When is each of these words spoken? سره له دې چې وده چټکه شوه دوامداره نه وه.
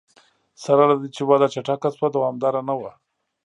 سره 0.63 0.83
له 0.89 0.95
دې 1.01 1.09
چې 1.15 1.21
وده 1.29 1.47
چټکه 1.53 1.89
شوه 1.95 2.09
دوامداره 2.15 2.61
نه 2.69 2.73
وه. 2.79 2.91